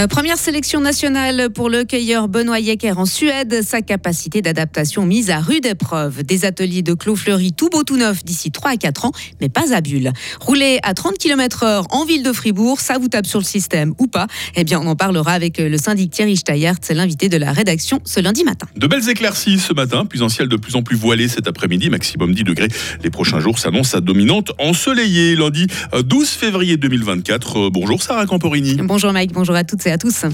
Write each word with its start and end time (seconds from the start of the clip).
Euh, 0.00 0.06
première 0.06 0.38
sélection 0.38 0.80
nationale 0.80 1.50
pour 1.50 1.68
le 1.68 1.84
cueilleur 1.84 2.28
Benoît 2.28 2.58
Yecker 2.58 2.92
en 2.92 3.04
Suède. 3.04 3.60
Sa 3.62 3.82
capacité 3.82 4.40
d'adaptation 4.40 5.04
mise 5.04 5.28
à 5.28 5.40
rude 5.40 5.66
épreuve. 5.66 6.22
Des 6.22 6.46
ateliers 6.46 6.80
de 6.80 6.94
clos 6.94 7.16
fleuris 7.16 7.52
tout 7.52 7.68
beau 7.68 7.82
tout 7.82 7.98
neuf 7.98 8.24
d'ici 8.24 8.50
3 8.50 8.70
à 8.70 8.76
4 8.76 9.04
ans, 9.04 9.12
mais 9.42 9.50
pas 9.50 9.74
à 9.74 9.82
Bulle. 9.82 10.12
Rouler 10.40 10.78
à 10.84 10.94
30 10.94 11.18
km 11.18 11.64
heure 11.64 11.86
en 11.90 12.06
ville 12.06 12.22
de 12.22 12.32
Fribourg, 12.32 12.80
ça 12.80 12.96
vous 12.96 13.08
tape 13.08 13.26
sur 13.26 13.40
le 13.40 13.44
système 13.44 13.92
ou 13.98 14.06
pas? 14.06 14.26
Eh 14.56 14.64
bien, 14.64 14.80
on 14.80 14.86
en 14.86 14.96
parlera 14.96 15.32
avec 15.32 15.58
le 15.58 15.76
syndic 15.76 16.12
Thierry 16.12 16.38
Steyert, 16.38 16.76
c'est 16.80 16.94
l'invité 16.94 17.28
de 17.28 17.36
la 17.36 17.52
rédaction 17.52 18.00
ce 18.04 18.20
lundi 18.20 18.42
matin. 18.42 18.68
De 18.76 18.86
belles 18.86 19.08
éclaircies 19.10 19.58
ce 19.58 19.74
matin, 19.74 20.06
puis 20.06 20.22
un 20.22 20.30
ciel 20.30 20.48
de 20.48 20.56
plus 20.56 20.76
en 20.76 20.82
plus 20.82 20.96
voilé 20.96 21.28
cet 21.28 21.46
après-midi, 21.46 21.90
maximum 21.90 22.34
10 22.34 22.44
degrés. 22.44 22.68
Les 23.04 23.10
prochains 23.10 23.40
jours 23.40 23.58
s'annoncent 23.58 23.98
à 23.98 24.00
dominante 24.00 24.52
ensoleillée. 24.58 25.36
Lundi 25.36 25.66
12 25.92 26.28
février 26.30 26.78
2024. 26.78 27.58
Euh, 27.58 27.70
bonjour 27.70 28.02
Sarah 28.02 28.24
Camporini. 28.24 28.76
Bonjour 28.76 29.12
Mike, 29.12 29.32
bonjour 29.32 29.54
à 29.54 29.64
toutes 29.64 29.86
et 29.86 29.89
à 29.90 29.98
tous. 29.98 30.24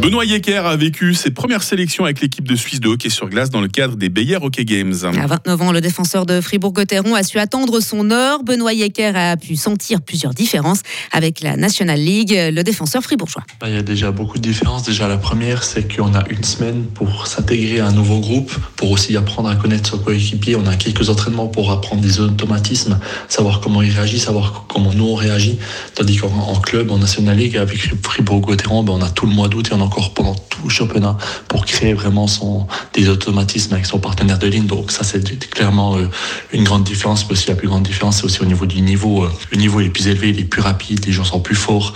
Benoît 0.00 0.24
Yecker 0.24 0.64
a 0.64 0.76
vécu 0.76 1.12
ses 1.12 1.30
premières 1.30 1.62
sélections 1.62 2.04
avec 2.04 2.22
l'équipe 2.22 2.48
de 2.48 2.56
Suisse 2.56 2.80
de 2.80 2.88
hockey 2.88 3.10
sur 3.10 3.28
glace 3.28 3.50
dans 3.50 3.60
le 3.60 3.68
cadre 3.68 3.96
des 3.96 4.08
Bayer 4.08 4.38
Hockey 4.40 4.64
Games. 4.64 4.94
À 5.04 5.26
29 5.26 5.60
ans, 5.60 5.72
le 5.72 5.82
défenseur 5.82 6.24
de 6.24 6.40
Fribourg-Gotteron 6.40 7.14
a 7.14 7.22
su 7.22 7.38
attendre 7.38 7.80
son 7.80 8.10
heure. 8.10 8.42
Benoît 8.42 8.72
Yecker 8.72 9.14
a 9.14 9.36
pu 9.36 9.56
sentir 9.56 10.00
plusieurs 10.00 10.32
différences 10.32 10.80
avec 11.12 11.42
la 11.42 11.58
National 11.58 12.00
League, 12.00 12.32
le 12.34 12.62
défenseur 12.62 13.02
fribourgeois. 13.02 13.42
Bah, 13.60 13.68
il 13.68 13.74
y 13.74 13.78
a 13.78 13.82
déjà 13.82 14.10
beaucoup 14.10 14.38
de 14.38 14.42
différences. 14.42 14.84
Déjà, 14.84 15.06
la 15.06 15.18
première, 15.18 15.64
c'est 15.64 15.94
qu'on 15.94 16.14
a 16.14 16.24
une 16.30 16.44
semaine 16.44 16.86
pour 16.94 17.26
s'intégrer 17.26 17.80
à 17.80 17.88
un 17.88 17.92
nouveau 17.92 18.20
groupe, 18.20 18.50
pour 18.76 18.90
aussi 18.92 19.14
apprendre 19.18 19.50
à 19.50 19.56
connaître 19.56 19.90
son 19.90 19.98
coéquipier. 19.98 20.56
On 20.56 20.66
a 20.66 20.76
quelques 20.76 21.10
entraînements 21.10 21.48
pour 21.48 21.70
apprendre 21.70 22.00
des 22.00 22.20
automatismes, 22.20 22.98
savoir 23.28 23.60
comment 23.60 23.82
il 23.82 23.92
réagit, 23.92 24.18
savoir 24.18 24.64
comment 24.66 24.94
nous 24.94 25.08
on 25.08 25.14
réagit. 25.14 25.58
Tandis 25.94 26.16
qu'en 26.16 26.58
club, 26.62 26.90
en 26.90 26.96
National 26.96 27.36
League, 27.36 27.58
avec 27.58 27.90
Fribourg-Gotteron, 28.02 28.82
bah, 28.82 28.94
on 28.96 29.02
a 29.02 29.10
tout 29.10 29.26
le 29.26 29.32
mois 29.32 29.48
d'août 29.48 29.68
et 29.70 29.74
on 29.74 29.84
a 29.84 29.89
pendant 30.14 30.34
tout 30.34 30.62
le 30.64 30.70
championnat 30.70 31.16
pour 31.48 31.64
créer 31.64 31.94
vraiment 31.94 32.26
son, 32.26 32.66
des 32.94 33.08
automatismes 33.08 33.74
avec 33.74 33.86
son 33.86 33.98
partenaire 33.98 34.38
de 34.38 34.46
ligne. 34.46 34.66
Donc 34.66 34.90
ça, 34.90 35.04
c'est 35.04 35.22
clairement 35.50 35.96
euh, 35.96 36.08
une 36.52 36.64
grande 36.64 36.84
différence. 36.84 37.26
Mais 37.26 37.32
aussi 37.32 37.48
la 37.48 37.54
plus 37.54 37.68
grande 37.68 37.82
différence, 37.82 38.18
c'est 38.18 38.24
aussi 38.24 38.42
au 38.42 38.46
niveau 38.46 38.66
du 38.66 38.80
niveau. 38.80 39.24
Euh, 39.24 39.32
le 39.50 39.58
niveau 39.58 39.80
est 39.80 39.90
plus 39.90 40.08
élevé, 40.08 40.30
il 40.30 40.40
est 40.40 40.44
plus 40.44 40.62
rapide, 40.62 41.04
les 41.06 41.12
gens 41.12 41.24
sont 41.24 41.40
plus 41.40 41.56
forts. 41.56 41.92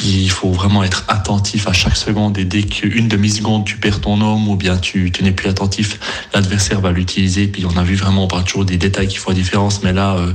Puis 0.00 0.22
il 0.22 0.30
faut 0.30 0.50
vraiment 0.50 0.82
être 0.82 1.04
attentif 1.08 1.68
à 1.68 1.74
chaque 1.74 1.96
seconde 1.96 2.38
et 2.38 2.46
dès 2.46 2.62
qu'une 2.62 3.06
demi-seconde 3.06 3.66
tu 3.66 3.76
perds 3.76 4.00
ton 4.00 4.18
homme 4.22 4.48
ou 4.48 4.56
bien 4.56 4.78
tu, 4.78 5.12
tu 5.12 5.22
n'es 5.22 5.32
plus 5.32 5.50
attentif, 5.50 6.00
l'adversaire 6.32 6.80
va 6.80 6.90
l'utiliser. 6.90 7.48
Puis 7.48 7.66
on 7.66 7.76
a 7.76 7.82
vu 7.82 7.96
vraiment, 7.96 8.24
on 8.24 8.26
parle 8.26 8.44
toujours 8.44 8.64
des 8.64 8.78
détails 8.78 9.08
qui 9.08 9.18
font 9.18 9.32
la 9.32 9.36
différence, 9.36 9.82
mais 9.82 9.92
là, 9.92 10.16
euh, 10.16 10.32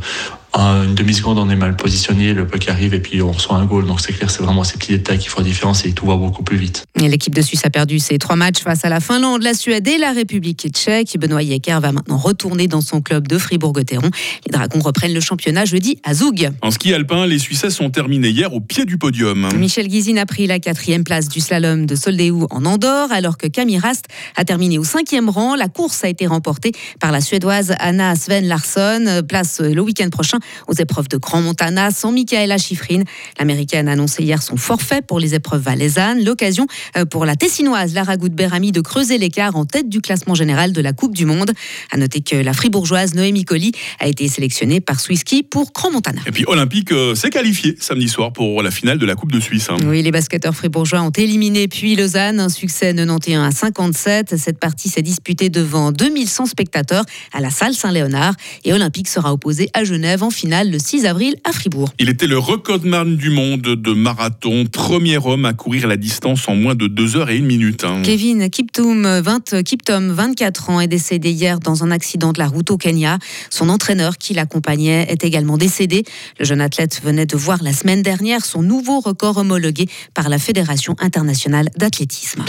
une 0.61 0.95
demi-seconde, 0.95 1.38
on 1.38 1.50
est 1.50 1.56
mal 1.56 1.75
positionné, 1.75 2.34
le 2.34 2.48
puck 2.48 2.67
arrive 2.70 2.94
et 2.94 3.00
puis 3.00 3.22
on 3.22 3.31
reçoit 3.31 3.58
un 3.58 3.66
goal. 3.66 3.86
Donc 3.86 4.00
c'est 4.00 4.14
clair, 4.14 4.30
c'est 4.30 4.42
vraiment 4.42 4.64
ces 4.64 4.78
petits 4.78 4.94
détails 4.94 5.20
qui 5.20 5.28
font 5.28 5.42
la 5.42 5.47
différence 5.47 5.86
et 5.86 5.92
tout 5.92 6.06
va 6.06 6.16
beaucoup 6.16 6.44
plus 6.44 6.58
vite. 6.58 6.86
L'équipe 6.95 7.36
de 7.36 7.42
Suisse 7.42 7.66
a 7.66 7.70
perdu 7.70 8.00
ses 8.00 8.17
trois 8.17 8.36
matchs 8.36 8.62
face 8.62 8.86
à 8.86 8.89
la 8.89 9.00
Finlande, 9.00 9.44
la 9.44 9.53
Suède 9.53 9.88
et 9.88 9.97
la 9.97 10.12
République 10.14 10.67
tchèque. 10.72 11.17
Benoît 11.20 11.44
Yecker 11.44 11.80
va 11.81 11.92
maintenant 11.92 12.17
retourner 12.17 12.67
dans 12.67 12.81
son 12.81 13.02
club 13.02 13.28
de 13.28 13.38
Fribourg-Gotteron. 13.38 14.09
Les 14.45 14.52
Dragons 14.52 14.80
reprennent 14.80 15.14
le 15.14 15.20
championnat 15.20 15.66
jeudi 15.66 16.00
à 16.03 16.14
Zoug. 16.14 16.50
En 16.62 16.72
ski 16.72 16.94
alpin, 16.94 17.25
les 17.28 17.40
Suisses 17.40 17.69
sont 17.69 17.90
terminés 17.90 18.30
hier 18.30 18.53
au 18.53 18.62
pied 18.62 18.86
du 18.86 18.97
podium. 18.97 19.50
Michel 19.56 19.88
Guizine 19.88 20.19
a 20.19 20.25
pris 20.25 20.47
la 20.47 20.59
quatrième 20.59 21.03
place 21.03 21.28
du 21.28 21.42
slalom 21.42 21.86
de 21.86 21.95
Soldéou 21.95 22.47
en 22.50 22.66
Andorre, 22.66 23.12
alors 23.12 23.38
que 23.38 23.47
Camille 23.47 23.80
Rast 23.80 24.06
a 24.36 24.45
terminé 24.45 24.78
au 24.78 24.84
cinquième 24.84 25.30
rang. 25.30 25.56
La 25.56 25.67
course 25.67 26.03
a 26.03 26.09
été 26.09 26.28
remportée 26.28 26.72
par 27.00 27.12
la 27.12 27.22
Suédoise 27.22 27.73
Anna 27.80 28.16
Sven 28.16 28.47
Larsson. 28.47 29.22
Place 29.28 29.59
le 29.59 29.81
week-end 29.81 30.09
prochain 30.09 30.40
aux 30.67 30.73
épreuves 30.73 31.07
de 31.07 31.17
Grand 31.17 31.41
Montana 31.41 31.91
sans 31.91 32.11
Michaela 32.11 32.57
Schifrin. 32.57 33.03
L'américaine 33.39 33.88
a 33.88 33.94
annoncé 33.94 34.23
hier 34.23 34.41
son 34.41 34.57
forfait 34.57 35.01
pour 35.01 35.19
les 35.19 35.35
épreuves 35.35 35.61
valaisannes. 35.61 36.23
L'occasion 36.23 36.67
euh, 36.97 37.06
pour 37.06 37.25
la 37.25 37.35
Tessinoise 37.35 37.94
Lara 37.94 38.17
Goudberami 38.17 38.72
de 38.72 38.81
creuser 38.81 39.17
l'écart 39.17 39.55
en 39.55 39.66
tête 39.66 39.89
du 39.89 40.01
classement 40.01 40.35
général 40.35 40.73
de 40.73 40.81
la 40.81 40.94
Coupe 40.94 41.16
du 41.16 41.25
Monde. 41.25 41.51
À 41.91 41.97
noter 41.97 42.22
que 42.22 42.35
la 42.35 42.53
fribourgeoise 42.53 43.13
Noémie 43.13 43.45
Colli 43.45 43.72
a 44.00 44.07
été 44.07 44.28
sélectionnée 44.28 44.81
par 44.81 45.00
Swisski 45.00 45.44
pour 45.44 45.72
Grand 45.73 45.91
Montana. 45.91 46.22
Et 46.25 46.31
puis 46.31 46.45
Olympique 46.47 46.91
euh, 46.91 47.16
s'est 47.16 47.29
qualifié 47.29 47.75
samedi 47.79 48.07
soir 48.07 48.34
pour 48.34 48.61
la 48.61 48.72
finale 48.72 48.97
de 48.97 49.05
la 49.05 49.16
Coupe 49.16 49.31
de 49.31 49.39
Suisse. 49.39 49.67
Hein. 49.69 49.78
Oui, 49.85 50.01
les 50.01 50.11
basketteurs 50.11 50.55
fribourgeois 50.55 51.01
ont 51.01 51.11
éliminé 51.11 51.67
puis 51.67 51.95
Lausanne, 51.95 52.39
un 52.39 52.50
succès 52.50 52.94
91 52.94 53.45
à 53.45 53.51
57. 53.51 54.35
Cette 54.38 54.59
partie 54.59 54.89
s'est 54.89 55.01
disputée 55.01 55.50
devant 55.50 55.91
2100 55.91 56.47
spectateurs 56.47 57.05
à 57.34 57.41
la 57.41 57.50
salle 57.50 57.73
Saint-Léonard 57.73 58.35
et 58.63 58.73
Olympique 58.73 59.07
sera 59.07 59.34
opposé 59.34 59.69
à 59.73 59.84
Genève 59.84 60.23
en 60.25 60.31
finale 60.31 60.72
le 60.72 60.80
6 60.80 61.06
avril 61.06 61.36
à 61.44 61.52
Fribourg. 61.52 61.90
Il 62.00 62.09
était 62.09 62.28
le 62.28 62.38
recordman 62.38 63.16
du 63.16 63.30
monde 63.30 63.62
de 63.62 63.94
marathon, 63.94 64.66
premier 64.66 65.18
homme 65.18 65.46
à 65.46 65.53
courir 65.53 65.88
la 65.88 65.97
distance 65.97 66.47
en 66.47 66.56
moins 66.56 66.75
de 66.75 66.88
2 66.88 67.16
heures 67.16 67.30
et 67.30 67.38
1 67.38 67.41
minute. 67.41 67.84
Hein. 67.84 68.02
Kevin 68.03 68.50
Kiptum, 68.50 69.06
20, 69.19 69.62
Kiptum, 69.64 70.12
24 70.12 70.69
ans, 70.72 70.80
est 70.81 70.88
décédé 70.88 71.30
hier 71.30 71.59
dans 71.59 71.84
un 71.84 71.91
accident 71.91 72.34
de 72.34 72.40
la 72.40 72.47
route 72.47 72.72
au 72.72 72.78
Kenya. 72.78 73.19
Son 73.50 73.69
entraîneur 73.69 74.18
qui 74.18 74.34
l'accompagnait 74.34 75.06
est 75.09 75.24
également 75.24 75.58
décédé. 75.58 76.03
Le 76.40 76.46
jeune 76.46 76.62
athlète 76.62 77.02
venait 77.03 77.28
de 77.28 77.38
voir 77.38 77.62
la 77.62 77.74
semaine 77.74 78.02
dernière 78.02 78.44
son 78.44 78.64
nouveau 78.64 79.00
record 79.00 79.38
homologué 79.38 79.88
par 80.14 80.30
la 80.30 80.40
Fédération 80.40 80.96
internationale 81.00 81.69
d'athlétisme. 81.78 82.44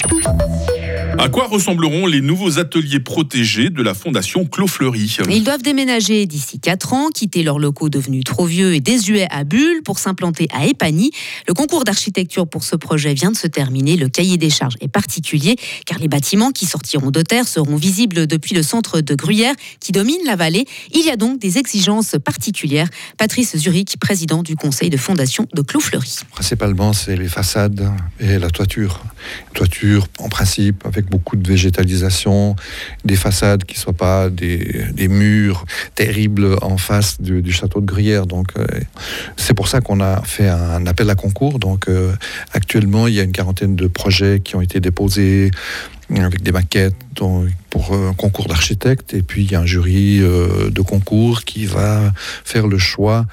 À 1.19 1.29
quoi 1.31 1.47
ressembleront 1.47 2.07
les 2.07 2.21
nouveaux 2.21 2.59
ateliers 2.59 3.01
protégés 3.01 3.71
de 3.71 3.83
la 3.83 3.95
Fondation 3.95 4.45
Clos 4.45 4.67
Fleury 4.67 5.17
Ils 5.31 5.45
doivent 5.45 5.63
déménager 5.63 6.27
d'ici 6.27 6.61
4 6.61 6.93
ans, 6.93 7.09
quitter 7.09 7.43
leurs 7.43 7.59
locaux 7.59 7.89
devenus 7.89 8.23
trop 8.23 8.45
vieux 8.45 8.75
et 8.75 8.81
désuets 8.81 9.27
à 9.31 9.45
Bulle 9.45 9.83
pour 9.83 9.99
s'implanter 9.99 10.47
à 10.53 10.67
Épagny. 10.67 11.11
Le 11.49 11.55
concours 11.55 11.85
d'architecture 11.85 12.47
pour 12.47 12.65
ce 12.65 12.77
projet 12.77 13.15
vient 13.15 13.31
de 13.31 13.37
se 13.37 13.47
terminer. 13.47 13.97
Le 13.97 14.09
cahier 14.09 14.37
des 14.37 14.51
charges 14.51 14.75
est 14.81 14.89
particulier 14.89 15.57
car 15.87 15.99
les 15.99 16.09
bâtiments 16.09 16.51
qui 16.51 16.67
sortiront 16.67 17.11
de 17.11 17.23
terre 17.23 17.49
seront 17.49 17.77
visibles 17.77 18.27
depuis 18.27 18.55
le 18.55 18.63
centre 18.63 19.01
de 19.01 19.15
Gruyère 19.15 19.55
qui 19.81 19.93
domine 19.93 20.21
la 20.27 20.37
vallée. 20.37 20.67
Il 20.93 21.05
y 21.05 21.11
a 21.11 21.17
donc 21.17 21.41
des 21.41 21.57
exigences 21.57 22.17
particulières. 22.23 22.89
Patrice 23.17 23.57
Zurich, 23.57 23.97
président 23.99 24.43
du 24.43 24.55
conseil 24.55 24.91
de 24.91 24.99
fondation 24.99 25.49
de 25.55 25.63
Clos 25.63 25.81
Fleury. 25.81 26.17
Principalement, 26.31 26.93
c'est 26.93 27.17
les 27.17 27.29
façades 27.29 27.91
et 28.21 28.39
la 28.39 28.51
toiture. 28.51 29.03
Toiture, 29.55 30.07
en 30.19 30.29
principe, 30.29 30.85
avec 30.85 31.06
beaucoup 31.11 31.37
de 31.37 31.47
végétalisation, 31.47 32.57
des 33.05 33.17
façades 33.17 33.65
qui 33.65 33.75
ne 33.75 33.81
soient 33.81 33.93
pas 33.93 34.31
des, 34.31 35.09
murs 35.09 35.65
terribles 35.95 36.57
en 36.63 36.77
face 36.77 37.21
du, 37.21 37.53
château 37.53 37.81
de 37.81 37.87
Gruyère. 37.87 38.27
Donc, 38.27 38.49
euh, 38.59 38.67
c'est 39.37 39.55
pour 39.55 39.69
ça 39.69 39.81
qu'on 39.81 40.01
a 40.01 40.23
fait 40.23 40.49
un 40.49 40.87
appel 40.87 41.09
à 41.11 41.15
concours. 41.15 41.59
Donc, 41.59 41.89
euh, 41.89 42.13
actuellement, 42.53 43.07
il 43.07 43.15
y 43.15 43.21
a 43.21 43.23
une 43.23 43.33
quarantaine 43.33 43.77
de 43.77 43.87
projets 43.87 44.41
qui 44.41 44.57
ont 44.57 44.61
été 44.61 44.81
déposés 44.81 45.51
avec 46.11 46.43
des 46.43 46.53
maquettes 46.53 46.95
pour 47.77 47.93
un 47.93 48.15
concours 48.15 48.47
d'architectes. 48.47 49.13
Et 49.13 49.21
puis, 49.21 49.45
il 49.45 49.53
y 49.53 49.55
a 49.55 49.61
un 49.61 49.67
jury 49.67 50.21
euh, 50.23 50.71
de 50.71 50.81
concours 50.81 51.45
qui 51.45 51.67
va 51.67 52.11
faire 52.43 52.69
le 52.69 52.79
choix 52.79 53.27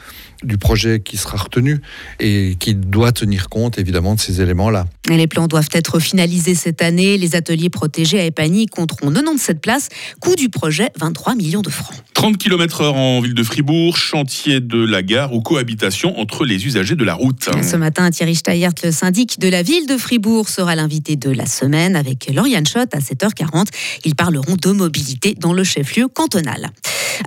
du 0.44 0.58
projet 0.58 1.00
qui 1.00 1.18
sera 1.18 1.38
retenu 1.38 1.81
et 2.20 2.56
qui 2.59 2.76
doit 2.76 3.12
tenir 3.12 3.50
compte 3.50 3.78
évidemment 3.80 4.16
de 4.16 4.20
ces 4.20 4.42
éléments-là. 4.42 4.86
Les 5.09 5.28
plans 5.28 5.48
doivent 5.48 5.70
être 5.72 6.00
finalisés 6.00 6.56
cette 6.56 6.82
année. 6.82 7.18
Les 7.18 7.36
ateliers 7.36 7.70
protégés 7.70 8.20
à 8.20 8.26
Epagny 8.26 8.68
compteront 8.68 9.12
97 9.12 9.62
places. 9.62 9.90
Coût 10.20 10.36
du 10.36 10.50
projet 10.50 10.90
23 10.98 11.36
millions 11.36 11.62
de 11.62 11.70
francs. 11.70 11.96
30 12.14 12.38
km/h 12.38 12.86
en 12.86 13.20
ville 13.22 13.34
de 13.34 13.44
Fribourg, 13.44 13.98
chantier 13.98 14.59
de 14.59 14.84
la 14.84 15.02
gare 15.02 15.34
ou 15.34 15.42
cohabitation 15.42 16.18
entre 16.20 16.46
les 16.46 16.66
usagers 16.66 16.96
de 16.96 17.03
la 17.03 17.16
route. 17.16 17.50
Ce 17.62 17.76
matin, 17.76 18.09
Thierry 18.12 18.36
Steyert, 18.36 18.74
le 18.84 18.92
syndic 18.92 19.40
de 19.40 19.50
la 19.50 19.62
ville 19.62 19.88
de 19.88 19.98
Fribourg, 19.98 20.48
sera 20.48 20.76
l'invité 20.76 21.16
de 21.16 21.32
la 21.32 21.46
semaine 21.46 21.96
avec 21.96 22.32
Lauriane 22.34 22.66
Schott 22.66 22.94
à 22.94 23.00
7h40. 23.00 23.68
Ils 24.06 24.16
parleront 24.34 24.58
de 24.60 24.72
mobilité 24.72 25.36
dans 25.36 25.54
le 25.54 25.64
chef-lieu 25.64 26.08
cantonal. 26.08 26.72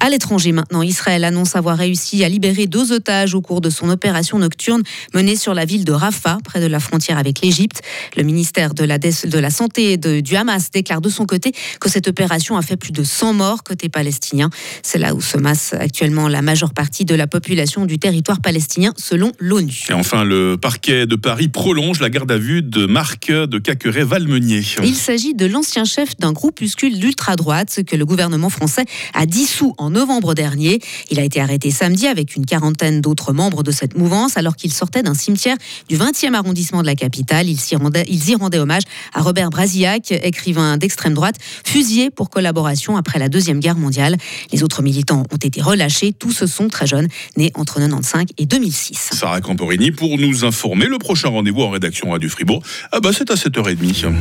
À 0.01 0.11
l'étranger 0.11 0.53
maintenant, 0.53 0.83
Israël 0.83 1.25
annonce 1.25 1.57
avoir 1.57 1.79
réussi 1.79 2.25
à 2.25 2.29
libérer 2.29 2.67
deux 2.67 2.93
otages 2.93 3.35
au 3.35 3.41
cours 3.41 3.61
de 3.61 3.71
son 3.71 3.89
opération 3.89 4.39
nocturne 4.39 4.83
menée 5.15 5.37
sur 5.37 5.55
la 5.55 5.65
ville 5.65 5.85
de 5.85 5.93
Rafah, 5.93 6.39
près 6.45 6.61
de 6.61 6.67
la 6.67 6.81
frontière 6.81 7.19
avec 7.19 7.41
l'Égypte. 7.41 7.83
Le 8.17 8.23
ministère 8.23 8.75
de 8.75 8.85
la, 8.85 8.99
de 8.99 9.39
la 9.39 9.51
Santé 9.51 9.97
de, 9.97 10.21
du 10.21 10.37
Hamas 10.37 10.71
déclare 10.71 11.01
de 11.01 11.09
son 11.09 11.27
côté 11.27 11.53
que 11.81 11.89
cette 11.89 12.09
opération 12.09 12.57
a 12.57 12.63
fait 12.63 12.77
plus 12.77 12.93
de 12.93 13.05
100 13.05 13.35
morts 13.35 13.65
côté 13.65 13.89
palestinien. 13.89 14.51
C'est 14.83 14.99
là 14.99 15.15
où 15.15 15.21
se 15.21 15.39
masse 15.39 15.73
actuellement 15.73 16.29
la 16.29 16.43
majeure 16.43 16.75
partie 16.75 17.05
de 17.05 17.15
la 17.15 17.27
population 17.27 17.87
du 17.87 17.99
territoire 17.99 18.41
palestinien, 18.41 18.93
selon 18.97 19.33
l'ONU. 19.39 19.87
Et 19.89 19.93
enfin, 19.93 20.25
le 20.25 20.57
parquet 20.57 21.07
de 21.07 21.17
Paris 21.17 21.49
prolonge 21.49 22.01
la 22.01 22.11
garde 22.11 22.31
à 22.31 22.39
vue 22.39 22.63
de 22.63 22.87
Marc 22.87 23.31
de 23.31 23.59
Caqueret-Valmenier. 23.59 24.63
Il 24.85 24.95
s'agit 24.95 25.35
de 25.35 25.47
l'ancien 25.47 25.85
chef 25.85 26.17
d'un 26.19 26.33
groupuscule 26.33 26.99
d'ultra-droite 26.99 27.81
que 27.87 27.97
le 27.97 28.05
gouvernement 28.05 28.51
français 28.51 28.85
a 29.15 29.27
dissous 29.27 29.75
en 29.79 29.86
novembre 29.91 30.35
dernier. 30.35 30.81
Il 31.11 31.19
a 31.21 31.25
été 31.25 31.41
arrêté 31.41 31.71
samedi 31.71 32.07
avec 32.07 32.37
une 32.37 32.47
quarantaine 32.47 33.01
d'autres 33.01 33.33
membres 33.33 33.63
de 33.63 33.71
cette 33.71 33.97
mouvance 33.97 34.37
alors 34.37 34.57
qu'il 34.57 34.73
sortait 34.73 35.03
d'un 35.03 35.15
cimetière 35.15 35.57
du 35.89 35.97
20e 35.97 36.35
arrondissement 36.35 36.81
de 36.83 36.87
la 36.87 36.95
capitale. 36.95 37.49
Ils, 37.49 37.61
y 37.71 37.77
rendaient, 37.77 38.05
ils 38.09 38.31
y 38.31 38.35
rendaient 38.35 38.59
hommage 38.59 38.83
à 39.15 39.23
Robert 39.23 39.51
Brasillac, 39.51 40.13
écrivain 40.13 40.77
d'extrême 40.77 41.15
droite, 41.15 41.37
fusillé 41.65 42.11
pour 42.11 42.31
collaboration 42.31 42.97
après 42.97 43.19
la 43.19 43.29
Deuxième 43.29 43.61
Guerre 43.61 43.77
mondiale. 43.77 44.17
Les 44.53 44.63
autres 44.63 44.83
militants 44.83 45.25
ont 45.33 45.37
été 45.37 45.61
relâchés. 45.61 46.13
Tous 46.13 46.33
ce 46.33 46.47
sont 46.47 46.69
très 46.69 46.87
jeunes, 46.87 47.09
nés 47.37 47.53
entre 47.55 47.81
95 47.81 48.25
et 48.39 48.47
2006. 48.47 49.11
Sarah 49.13 49.41
Camporini 49.41 49.91
pour 49.91 50.19
nous 50.19 50.45
informer. 50.45 50.87
Le 50.87 50.99
prochain 50.99 51.29
rendez-vous 51.29 51.63
en 51.63 51.71
rédaction 51.71 52.11
Radio 52.11 52.29
Fribourg, 52.29 52.63
ah 52.93 53.01
bah 53.01 53.11
c'est 53.13 53.31
à 53.31 53.35
7h30. 53.35 54.13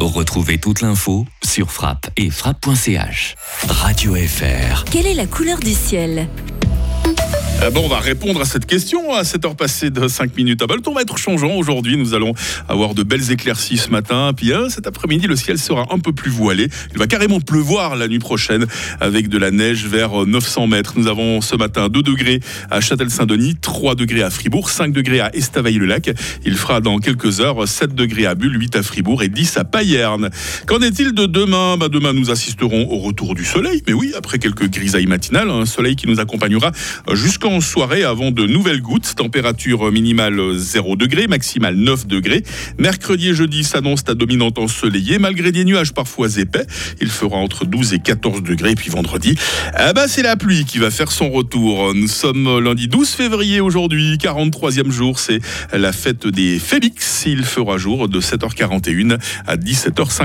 Retrouvez 0.00 0.58
toute 0.58 0.80
l'info 0.80 1.26
sur 1.44 1.70
frappe 1.70 2.10
et 2.16 2.30
frappe.ch. 2.30 3.34
Radio 3.68 4.14
FR. 4.14 4.84
Quelle 4.90 5.06
est 5.06 5.14
la 5.14 5.26
couleur 5.26 5.58
du 5.58 5.74
ciel? 5.74 6.28
Ah 7.60 7.70
bon, 7.70 7.86
on 7.86 7.88
va 7.88 7.98
répondre 7.98 8.40
à 8.40 8.44
cette 8.44 8.66
question 8.66 9.12
à 9.12 9.24
cette 9.24 9.44
heure 9.44 9.56
passée 9.56 9.90
de 9.90 10.06
5 10.06 10.36
minutes. 10.36 10.60
Ah 10.62 10.68
bah, 10.68 10.76
temps 10.80 10.92
va 10.92 11.02
être 11.02 11.18
changeant 11.18 11.50
aujourd'hui. 11.56 11.96
Nous 11.96 12.14
allons 12.14 12.32
avoir 12.68 12.94
de 12.94 13.02
belles 13.02 13.32
éclaircies 13.32 13.78
ce 13.78 13.90
matin. 13.90 14.32
Puis 14.34 14.52
hein, 14.52 14.68
cet 14.68 14.86
après-midi, 14.86 15.26
le 15.26 15.34
ciel 15.34 15.58
sera 15.58 15.86
un 15.90 15.98
peu 15.98 16.12
plus 16.12 16.30
voilé. 16.30 16.68
Il 16.92 16.98
va 16.98 17.08
carrément 17.08 17.40
pleuvoir 17.40 17.96
la 17.96 18.06
nuit 18.06 18.20
prochaine 18.20 18.66
avec 19.00 19.28
de 19.28 19.38
la 19.38 19.50
neige 19.50 19.86
vers 19.86 20.24
900 20.24 20.68
mètres. 20.68 20.92
Nous 20.96 21.08
avons 21.08 21.40
ce 21.40 21.56
matin 21.56 21.88
2 21.88 22.00
degrés 22.00 22.38
à 22.70 22.80
Châtel-Saint-Denis, 22.80 23.56
3 23.60 23.96
degrés 23.96 24.22
à 24.22 24.30
Fribourg, 24.30 24.70
5 24.70 24.92
degrés 24.92 25.18
à 25.18 25.34
Estavayer-le-Lac. 25.34 26.12
Il 26.44 26.56
fera 26.56 26.80
dans 26.80 26.98
quelques 27.00 27.40
heures 27.40 27.66
7 27.66 27.92
degrés 27.92 28.26
à 28.26 28.36
Bulle, 28.36 28.56
8 28.56 28.76
à 28.76 28.82
Fribourg 28.84 29.24
et 29.24 29.28
10 29.28 29.56
à 29.56 29.64
Payerne. 29.64 30.30
Qu'en 30.66 30.80
est-il 30.80 31.12
de 31.12 31.26
demain? 31.26 31.76
Bah, 31.76 31.88
Demain, 31.88 32.12
nous 32.12 32.30
assisterons 32.30 32.88
au 32.92 32.98
retour 32.98 33.34
du 33.34 33.44
soleil. 33.44 33.82
Mais 33.88 33.94
oui, 33.94 34.12
après 34.16 34.38
quelques 34.38 34.70
grisailles 34.70 35.06
matinales, 35.06 35.50
un 35.50 35.66
soleil 35.66 35.96
qui 35.96 36.06
nous 36.06 36.20
accompagnera 36.20 36.70
jusqu'en 37.14 37.47
en 37.48 37.60
soirée 37.60 38.04
avant 38.04 38.30
de 38.30 38.46
nouvelles 38.46 38.82
gouttes. 38.82 39.14
Température 39.16 39.90
minimale 39.90 40.54
0 40.54 40.96
degré, 40.96 41.26
maximale 41.26 41.76
9 41.76 42.06
degrés. 42.06 42.42
Mercredi 42.78 43.30
et 43.30 43.34
jeudi 43.34 43.64
s'annonce 43.64 44.04
à 44.08 44.14
dominante 44.14 44.58
ensoleillée, 44.58 45.18
malgré 45.18 45.52
des 45.52 45.64
nuages 45.64 45.92
parfois 45.92 46.28
épais. 46.36 46.66
Il 47.00 47.08
fera 47.08 47.36
entre 47.36 47.64
12 47.64 47.94
et 47.94 47.98
14 47.98 48.42
degrés. 48.42 48.72
Et 48.72 48.74
puis 48.74 48.90
vendredi, 48.90 49.36
ah 49.74 49.92
bah 49.92 50.08
c'est 50.08 50.22
la 50.22 50.36
pluie 50.36 50.64
qui 50.64 50.78
va 50.78 50.90
faire 50.90 51.10
son 51.10 51.30
retour. 51.30 51.94
Nous 51.94 52.08
sommes 52.08 52.58
lundi 52.58 52.88
12 52.88 53.08
février 53.08 53.60
aujourd'hui, 53.60 54.16
43e 54.16 54.90
jour. 54.90 55.18
C'est 55.18 55.40
la 55.72 55.92
fête 55.92 56.26
des 56.26 56.58
Félix. 56.58 57.24
Il 57.26 57.44
fera 57.44 57.78
jour 57.78 58.08
de 58.08 58.20
7h41 58.20 59.18
à 59.46 59.56
17h50. 59.56 60.08